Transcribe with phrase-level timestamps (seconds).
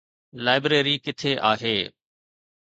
[0.43, 1.77] Library ڪٿي آهي؟